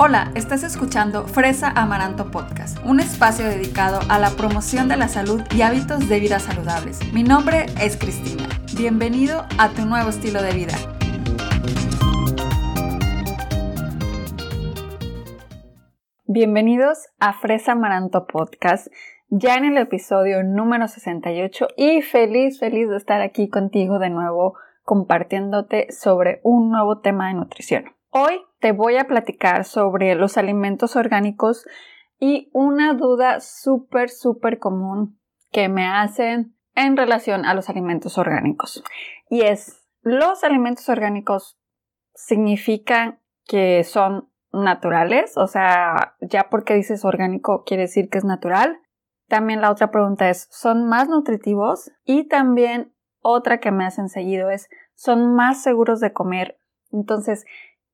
[0.00, 5.42] Hola, estás escuchando Fresa Amaranto Podcast, un espacio dedicado a la promoción de la salud
[5.52, 7.00] y hábitos de vida saludables.
[7.12, 8.48] Mi nombre es Cristina.
[8.76, 10.74] Bienvenido a tu nuevo estilo de vida.
[16.26, 18.86] Bienvenidos a Fresa Amaranto Podcast,
[19.30, 24.54] ya en el episodio número 68 y feliz, feliz de estar aquí contigo de nuevo
[24.84, 27.86] compartiéndote sobre un nuevo tema de nutrición.
[28.10, 31.66] Hoy te voy a platicar sobre los alimentos orgánicos
[32.18, 38.82] y una duda súper, súper común que me hacen en relación a los alimentos orgánicos.
[39.28, 41.58] Y es, ¿los alimentos orgánicos
[42.14, 45.36] significan que son naturales?
[45.36, 48.80] O sea, ya porque dices orgánico quiere decir que es natural.
[49.28, 51.90] También la otra pregunta es, ¿son más nutritivos?
[52.04, 56.58] Y también otra que me hacen seguido es, ¿son más seguros de comer?
[56.90, 57.44] Entonces,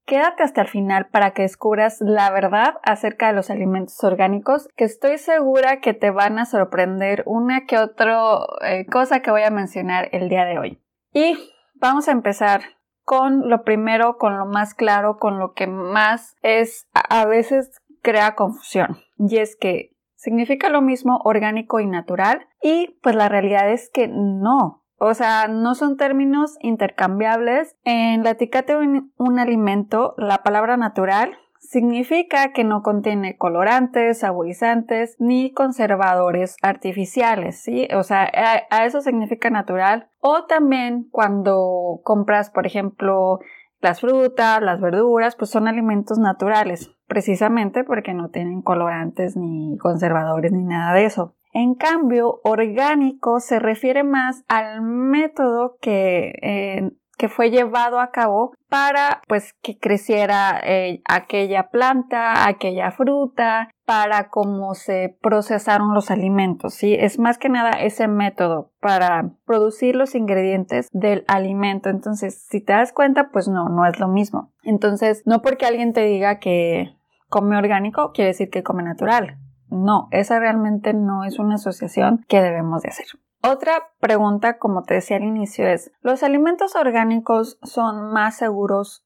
[0.07, 4.85] Quédate hasta el final para que descubras la verdad acerca de los alimentos orgánicos, que
[4.85, 8.21] estoy segura que te van a sorprender una que otra
[8.61, 10.83] eh, cosa que voy a mencionar el día de hoy.
[11.13, 11.39] Y
[11.75, 12.61] vamos a empezar
[13.03, 18.35] con lo primero, con lo más claro, con lo que más es a veces crea
[18.35, 18.99] confusión.
[19.19, 24.09] Y es que significa lo mismo orgánico y natural y pues la realidad es que
[24.09, 24.84] no.
[24.99, 27.77] O sea, no son términos intercambiables.
[27.85, 35.17] En la etiqueta de un, alimento, la palabra natural significa que no contiene colorantes, saborizantes
[35.19, 37.89] ni conservadores artificiales, ¿sí?
[37.97, 38.31] O sea,
[38.71, 40.09] a, eso significa natural.
[40.21, 43.41] O también cuando compras, por ejemplo,
[43.81, 50.53] las frutas, las verduras, pues son alimentos naturales, precisamente porque no tienen colorantes ni conservadores
[50.53, 51.35] ni nada de eso.
[51.55, 58.53] En cambio, orgánico se refiere más al método que, eh, que fue llevado a cabo
[58.69, 66.75] para pues que creciera eh, aquella planta, aquella fruta, para cómo se procesaron los alimentos,
[66.75, 66.95] ¿sí?
[66.95, 71.89] Es más que nada ese método para producir los ingredientes del alimento.
[71.89, 74.53] Entonces, si te das cuenta, pues no, no es lo mismo.
[74.65, 76.97] Entonces, no porque alguien te diga que
[77.29, 79.39] come orgánico, quiere decir que come natural.
[79.75, 83.07] No, esa realmente no es una asociación que debemos de hacer.
[83.43, 89.05] Otra pregunta, como te decía al inicio, es, ¿los alimentos orgánicos son más seguros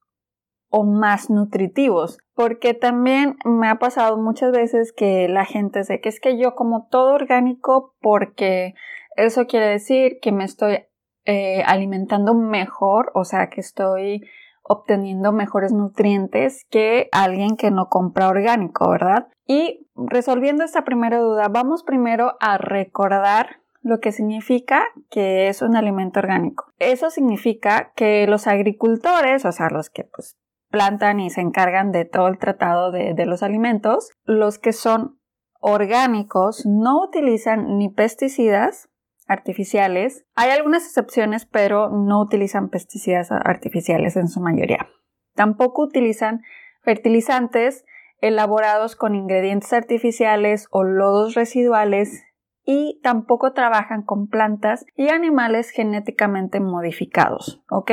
[0.69, 2.19] o más nutritivos?
[2.35, 6.55] Porque también me ha pasado muchas veces que la gente dice que es que yo
[6.55, 8.75] como todo orgánico porque
[9.17, 10.85] eso quiere decir que me estoy
[11.25, 14.23] eh, alimentando mejor, o sea, que estoy
[14.69, 19.29] obteniendo mejores nutrientes que alguien que no compra orgánico, ¿verdad?
[19.47, 25.77] Y resolviendo esta primera duda, vamos primero a recordar lo que significa que es un
[25.77, 26.67] alimento orgánico.
[26.79, 30.37] Eso significa que los agricultores, o sea, los que pues
[30.71, 35.19] plantan y se encargan de todo el tratado de, de los alimentos, los que son
[35.61, 38.89] orgánicos no utilizan ni pesticidas
[39.29, 40.25] artificiales.
[40.35, 44.89] Hay algunas excepciones, pero no utilizan pesticidas artificiales en su mayoría.
[45.35, 46.43] Tampoco utilizan
[46.83, 47.85] fertilizantes
[48.21, 52.25] elaborados con ingredientes artificiales o lodos residuales
[52.65, 57.93] y tampoco trabajan con plantas y animales genéticamente modificados, ¿ok?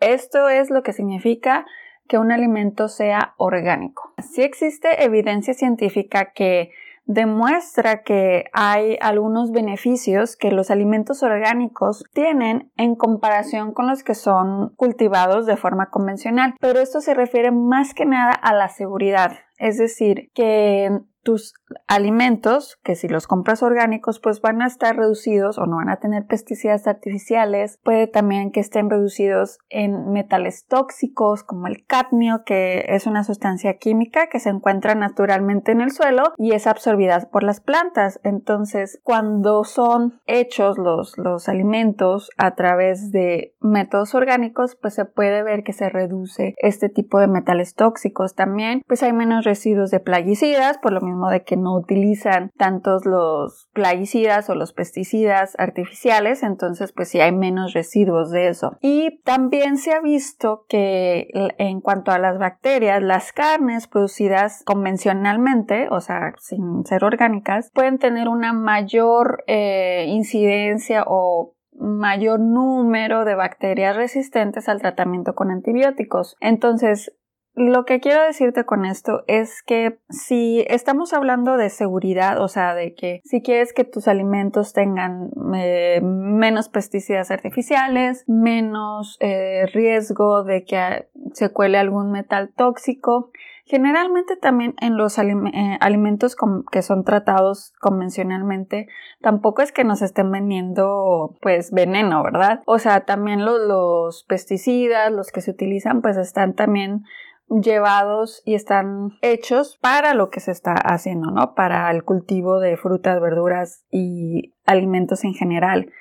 [0.00, 1.64] Esto es lo que significa
[2.08, 4.12] que un alimento sea orgánico.
[4.18, 6.72] Si existe evidencia científica que
[7.12, 14.14] demuestra que hay algunos beneficios que los alimentos orgánicos tienen en comparación con los que
[14.14, 19.32] son cultivados de forma convencional, pero esto se refiere más que nada a la seguridad,
[19.58, 21.54] es decir, que tus
[21.86, 26.00] alimentos, que si los compras orgánicos, pues van a estar reducidos o no van a
[26.00, 27.78] tener pesticidas artificiales.
[27.82, 33.76] Puede también que estén reducidos en metales tóxicos como el cadmio, que es una sustancia
[33.78, 38.20] química que se encuentra naturalmente en el suelo y es absorbida por las plantas.
[38.24, 45.42] Entonces, cuando son hechos los, los alimentos a través de métodos orgánicos, pues se puede
[45.42, 48.34] ver que se reduce este tipo de metales tóxicos.
[48.34, 53.06] También, pues hay menos residuos de plaguicidas, por lo mismo de que no utilizan tantos
[53.06, 58.76] los plaguicidas o los pesticidas artificiales, entonces pues sí hay menos residuos de eso.
[58.80, 61.28] Y también se ha visto que
[61.58, 67.98] en cuanto a las bacterias, las carnes producidas convencionalmente, o sea, sin ser orgánicas, pueden
[67.98, 76.36] tener una mayor eh, incidencia o mayor número de bacterias resistentes al tratamiento con antibióticos.
[76.40, 77.12] Entonces,
[77.60, 82.74] lo que quiero decirte con esto es que si estamos hablando de seguridad, o sea,
[82.74, 90.42] de que si quieres que tus alimentos tengan eh, menos pesticidas artificiales, menos eh, riesgo
[90.42, 93.30] de que se cuele algún metal tóxico.
[93.66, 96.34] Generalmente también en los eh, alimentos
[96.72, 98.88] que son tratados convencionalmente,
[99.20, 102.62] tampoco es que nos estén vendiendo pues veneno, ¿verdad?
[102.66, 107.04] O sea, también los pesticidas, los que se utilizan, pues están también
[107.50, 111.54] llevados y están hechos para lo que se está haciendo, ¿no?
[111.54, 115.92] Para el cultivo de frutas, verduras y alimentos en general.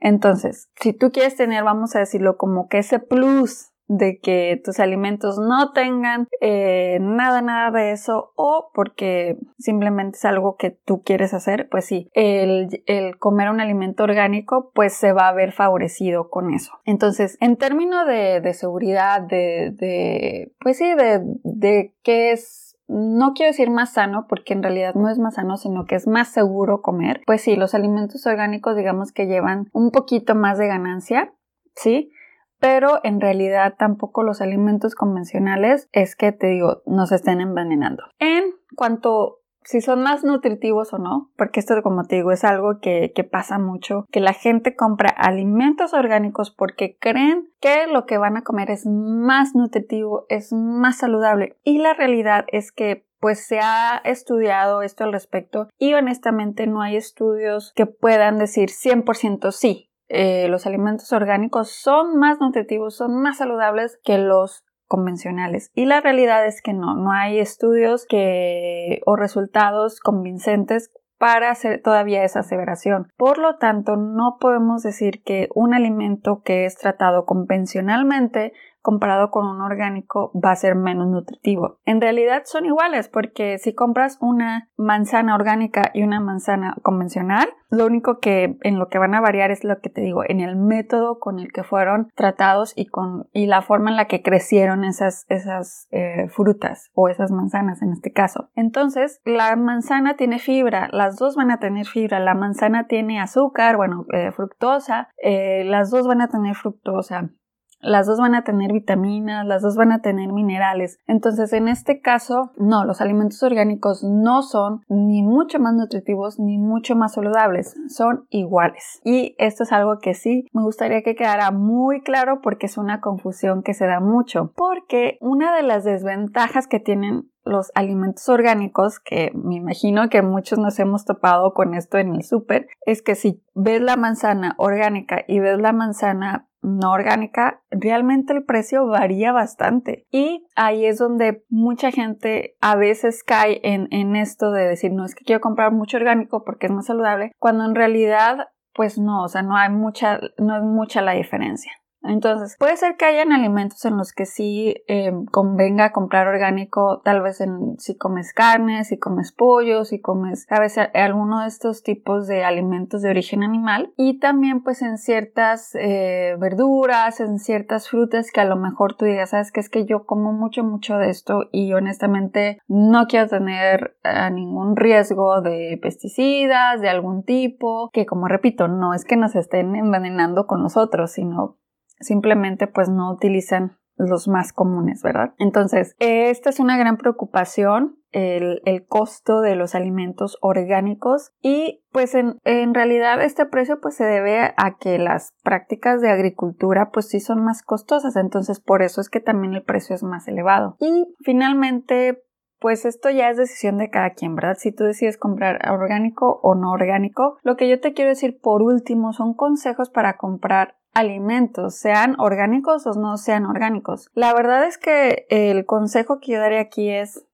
[0.00, 4.78] Entonces, si tú quieres tener, vamos a decirlo, como que ese plus de que tus
[4.80, 11.02] alimentos no tengan eh, nada, nada de eso o porque simplemente es algo que tú
[11.02, 15.52] quieres hacer, pues sí, el, el, comer un alimento orgánico pues se va a ver
[15.52, 16.72] favorecido con eso.
[16.84, 23.34] Entonces, en términos de, de seguridad, de, de, pues sí, de, de qué es no
[23.34, 26.28] quiero decir más sano porque en realidad no es más sano, sino que es más
[26.28, 27.20] seguro comer.
[27.26, 31.34] Pues sí, los alimentos orgánicos digamos que llevan un poquito más de ganancia,
[31.74, 32.10] ¿sí?
[32.60, 38.04] Pero en realidad tampoco los alimentos convencionales es que te digo, nos estén envenenando.
[38.18, 38.44] En
[38.76, 39.38] cuanto
[39.68, 43.22] si son más nutritivos o no, porque esto como te digo es algo que, que,
[43.22, 48.44] pasa mucho, que la gente compra alimentos orgánicos porque creen que lo que van a
[48.44, 54.00] comer es más nutritivo, es más saludable y la realidad es que pues se ha
[54.04, 60.48] estudiado esto al respecto y honestamente no hay estudios que puedan decir 100% sí, eh,
[60.48, 65.70] los alimentos orgánicos son más nutritivos, son más saludables que los convencionales.
[65.74, 71.82] Y la realidad es que no, no hay estudios que o resultados convincentes para hacer
[71.82, 73.12] todavía esa aseveración.
[73.16, 78.52] Por lo tanto, no podemos decir que un alimento que es tratado convencionalmente
[78.88, 81.78] comparado con un orgánico va a ser menos nutritivo.
[81.84, 87.84] En realidad son iguales porque si compras una manzana orgánica y una manzana convencional, lo
[87.84, 90.56] único que en lo que van a variar es lo que te digo, en el
[90.56, 94.84] método con el que fueron tratados y con y la forma en la que crecieron
[94.84, 98.48] esas esas eh, frutas o esas manzanas en este caso.
[98.54, 103.76] Entonces, la manzana tiene fibra, las dos van a tener fibra, la manzana tiene azúcar,
[103.76, 107.32] bueno, eh, fructosa, eh, las dos van a tener fructosa
[107.80, 110.98] las dos van a tener vitaminas, las dos van a tener minerales.
[111.06, 116.58] Entonces, en este caso, no, los alimentos orgánicos no son ni mucho más nutritivos ni
[116.58, 119.00] mucho más saludables, son iguales.
[119.04, 123.00] Y esto es algo que sí me gustaría que quedara muy claro porque es una
[123.00, 124.52] confusión que se da mucho.
[124.56, 130.58] Porque una de las desventajas que tienen los alimentos orgánicos, que me imagino que muchos
[130.58, 135.24] nos hemos topado con esto en el súper, es que si ves la manzana orgánica
[135.26, 140.06] y ves la manzana no orgánica, realmente el precio varía bastante.
[140.10, 145.04] Y ahí es donde mucha gente a veces cae en, en esto de decir, no
[145.04, 149.24] es que quiero comprar mucho orgánico porque es más saludable, cuando en realidad, pues no,
[149.24, 151.72] o sea, no hay mucha, no es mucha la diferencia.
[152.02, 157.22] Entonces, puede ser que hayan alimentos en los que sí eh, convenga comprar orgánico, tal
[157.22, 161.82] vez en, si comes carne, si comes pollo, si comes, a veces alguno de estos
[161.82, 163.92] tipos de alimentos de origen animal.
[163.96, 169.04] Y también pues en ciertas eh, verduras, en ciertas frutas que a lo mejor tú
[169.04, 173.28] digas, sabes que es que yo como mucho, mucho de esto y honestamente no quiero
[173.28, 179.16] tener eh, ningún riesgo de pesticidas, de algún tipo, que como repito, no es que
[179.16, 181.58] nos estén envenenando con nosotros, sino
[182.00, 185.34] simplemente pues no utilizan los más comunes, ¿verdad?
[185.38, 192.14] Entonces, esta es una gran preocupación, el, el costo de los alimentos orgánicos y pues
[192.14, 197.08] en, en, realidad este precio pues se debe a que las prácticas de agricultura pues
[197.08, 200.76] sí son más costosas, entonces por eso es que también el precio es más elevado.
[200.80, 202.22] Y finalmente
[202.60, 204.56] pues esto ya es decisión de cada quien, ¿verdad?
[204.58, 207.38] Si tú decides comprar orgánico o no orgánico.
[207.42, 212.86] Lo que yo te quiero decir por último son consejos para comprar alimentos, sean orgánicos
[212.86, 214.10] o no sean orgánicos.
[214.14, 217.24] La verdad es que el consejo que yo daré aquí es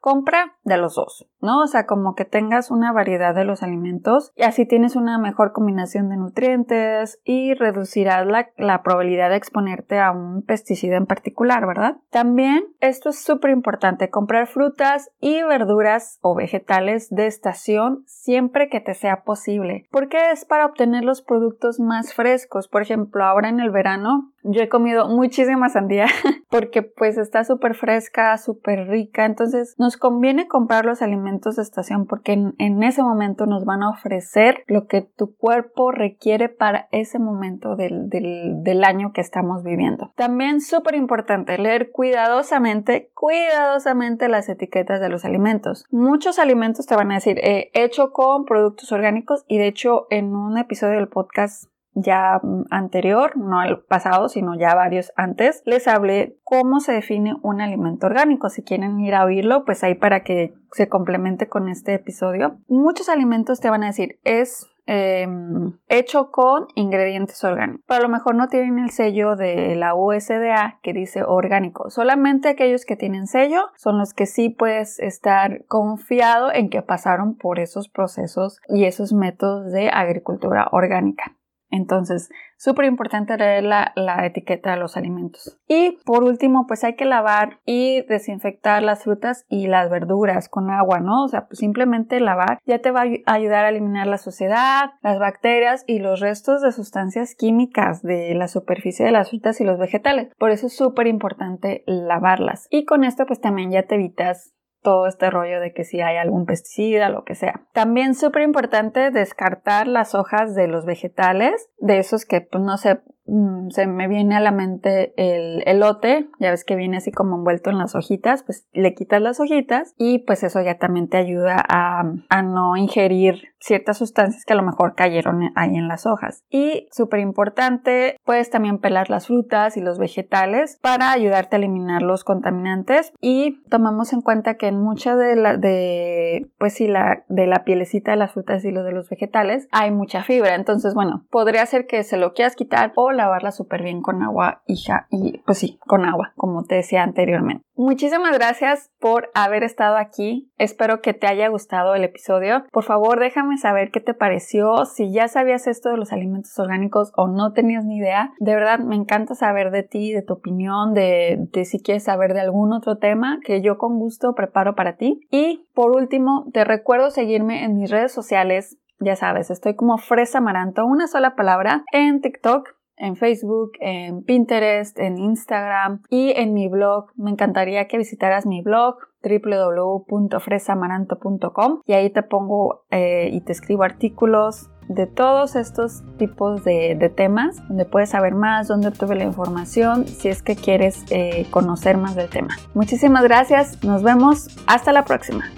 [0.00, 1.60] compra de los dos, ¿no?
[1.60, 5.52] O sea, como que tengas una variedad de los alimentos y así tienes una mejor
[5.52, 11.66] combinación de nutrientes y reducirás la, la probabilidad de exponerte a un pesticida en particular,
[11.66, 11.96] ¿verdad?
[12.10, 18.80] También esto es súper importante, comprar frutas y verduras o vegetales de estación siempre que
[18.80, 22.68] te sea posible, porque es para obtener los productos más frescos.
[22.68, 26.06] Por ejemplo, ahora en el verano yo he comido muchísima sandía
[26.50, 32.06] porque pues está súper fresca, súper rica, entonces nos conviene comprar los alimentos de estación
[32.06, 37.18] porque en, ese momento nos van a ofrecer lo que tu cuerpo requiere para ese
[37.18, 40.12] momento del, del año que estamos viviendo.
[40.16, 45.86] También súper importante leer cuidadosamente, cuidadosamente las etiquetas de los alimentos.
[45.90, 50.34] Muchos alimentos te van a decir eh, hecho con productos orgánicos y de hecho en
[50.34, 55.88] un episodio del podcast ya mm, anterior, no al pasado, sino ya varios antes, les
[55.88, 58.48] hablé cómo se define un alimento orgánico.
[58.48, 62.58] Si quieren ir a oírlo, pues ahí para que se complemente con este episodio.
[62.68, 67.84] Muchos alimentos te van a decir, es Em, hecho con ingredientes orgánicos.
[67.86, 71.88] Pero a lo mejor no tienen el sello de la USDA que dice orgánico.
[71.88, 77.36] Solamente aquellos que tienen sello son los que sí puedes estar confiado en que pasaron
[77.36, 81.36] por esos procesos y esos métodos de agricultura orgánica.
[81.72, 83.92] Entonces, súper importante leer la,
[84.24, 85.58] etiqueta de los alimentos.
[85.66, 90.70] Y por último, pues hay que lavar y desinfectar las frutas y las verduras con
[90.70, 91.24] agua, ¿no?
[91.24, 95.18] O sea, pues simplemente lavar ya te va a ayudar a eliminar la suciedad, las
[95.18, 99.78] bacterias y los restos de sustancias químicas de la superficie de las frutas y los
[99.78, 100.28] vegetales.
[100.38, 102.68] Por eso es súper importante lavarlas.
[102.70, 104.52] Y con esto, pues también ya te evitas
[104.82, 107.62] todo este rollo de que si hay algún pesticida, lo que sea.
[107.72, 113.00] También súper importante descartar las hojas de los vegetales, de esos que pues no sé,
[113.32, 117.36] Mm, se me viene a la mente el elote, ya ves que viene así como
[117.36, 121.16] envuelto en las hojitas, pues le quitas las hojitas y pues eso ya también te
[121.16, 122.02] ayuda a,
[122.42, 126.42] no ingerir ciertas sustancias que a lo mejor cayeron ahí en las hojas.
[126.50, 132.02] Y súper importante, puedes también pelar las frutas y los vegetales para ayudarte a eliminar
[132.02, 137.24] los contaminantes y tomamos en cuenta que en mucha de la, de, pues sí, la,
[137.28, 140.56] de la pielecita de las frutas y lo de los vegetales hay mucha fibra.
[140.56, 144.62] Entonces, bueno, podría ser que se lo quieras quitar o lavarla súper bien con agua
[144.66, 147.64] hija y pues sí, con agua, como te decía anteriormente.
[147.74, 150.52] Muchísimas gracias por haber estado aquí.
[150.58, 152.64] Espero que te haya gustado el episodio.
[152.70, 157.12] Por favor, déjame saber qué te pareció, si ya sabías esto de los alimentos orgánicos
[157.16, 158.32] o no tenías ni idea.
[158.38, 162.40] De verdad, me encanta saber de ti, de tu opinión, de, si quieres saber de
[162.40, 165.26] algún otro tema que yo con gusto preparo para ti.
[165.30, 170.38] Y por último, te recuerdo seguirme en mis redes sociales ya sabes, estoy como Fresa
[170.38, 172.68] Amaranto, una sola palabra, en TikTok,
[173.02, 177.08] en Facebook, en Pinterest, en Instagram y en mi blog.
[177.16, 183.82] Me encantaría que visitaras mi blog www.fresamaranto.com y ahí te pongo eh, y te escribo
[183.82, 190.06] artículos de todos estos tipos de, temas donde puedes saber más, donde obtuve la información
[190.06, 192.56] si es que quieres eh, conocer más del tema.
[192.74, 195.50] Muchísimas gracias, nos vemos, hasta la próxima.